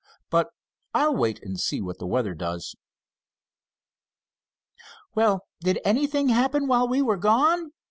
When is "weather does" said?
2.07-2.75